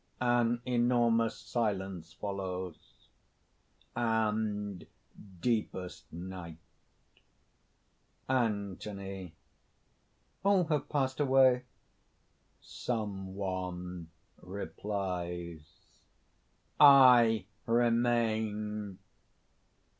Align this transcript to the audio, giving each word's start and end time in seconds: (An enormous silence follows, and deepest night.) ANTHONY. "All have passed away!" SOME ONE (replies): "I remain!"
(An 0.19 0.63
enormous 0.65 1.37
silence 1.37 2.11
follows, 2.11 3.09
and 3.95 4.87
deepest 5.41 6.11
night.) 6.11 6.57
ANTHONY. 8.27 9.35
"All 10.43 10.63
have 10.63 10.89
passed 10.89 11.19
away!" 11.19 11.65
SOME 12.61 13.35
ONE 13.35 14.09
(replies): 14.41 15.85
"I 16.79 17.45
remain!" 17.67 18.97